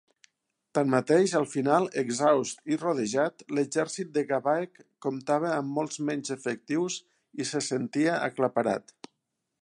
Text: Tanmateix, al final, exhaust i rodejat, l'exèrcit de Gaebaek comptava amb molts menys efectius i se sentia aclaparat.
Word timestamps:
Tanmateix, 0.77 1.33
al 1.39 1.43
final, 1.49 1.83
exhaust 2.03 2.63
i 2.75 2.77
rodejat, 2.83 3.43
l'exèrcit 3.57 4.09
de 4.15 4.23
Gaebaek 4.31 4.81
comptava 5.07 5.51
amb 5.57 5.75
molts 5.79 6.01
menys 6.09 6.33
efectius 6.37 6.97
i 7.45 7.51
se 7.51 7.63
sentia 7.67 8.17
aclaparat. 8.31 8.95